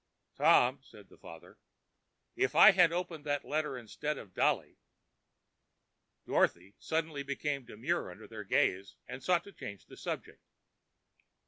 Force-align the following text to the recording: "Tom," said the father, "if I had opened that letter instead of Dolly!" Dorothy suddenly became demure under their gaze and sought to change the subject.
"Tom," 0.35 0.81
said 0.81 1.09
the 1.09 1.17
father, 1.19 1.59
"if 2.35 2.55
I 2.55 2.71
had 2.71 2.91
opened 2.91 3.23
that 3.25 3.45
letter 3.45 3.77
instead 3.77 4.17
of 4.17 4.33
Dolly!" 4.33 4.79
Dorothy 6.25 6.73
suddenly 6.79 7.21
became 7.21 7.65
demure 7.65 8.09
under 8.09 8.27
their 8.27 8.43
gaze 8.43 8.95
and 9.07 9.21
sought 9.21 9.43
to 9.43 9.51
change 9.53 9.85
the 9.85 9.95
subject. 9.97 10.41